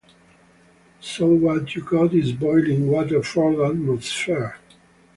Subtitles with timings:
[0.99, 4.57] So what you got is boiling water for atmosphere.